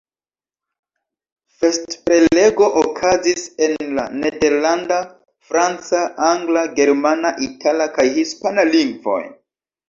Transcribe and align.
Festprelego 1.57 2.69
okazis 2.81 3.43
en 3.65 3.75
la 3.99 4.05
nederlanda, 4.23 4.97
franca, 5.51 6.01
angla, 6.31 6.65
germana, 6.81 7.35
itala 7.51 7.89
kaj 7.99 8.09
hispana 8.19 8.67
lingvoj. 8.73 9.21